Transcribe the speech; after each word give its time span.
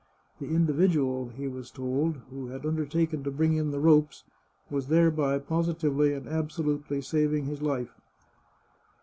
The 0.39 0.47
individual, 0.47 1.27
he 1.29 1.47
was 1.47 1.69
told, 1.69 2.15
who 2.31 2.47
had 2.47 2.65
undertaken 2.65 3.21
to 3.23 3.29
bring 3.29 3.53
in 3.55 3.69
the 3.69 3.77
ropes 3.79 4.23
was 4.67 4.87
thereby 4.87 5.37
positively 5.37 6.11
and 6.11 6.27
absolutely 6.27 7.01
saving 7.01 7.45
his 7.45 7.61
life. 7.61 8.01